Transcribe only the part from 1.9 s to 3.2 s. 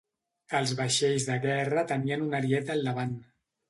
tenien un ariet al davant.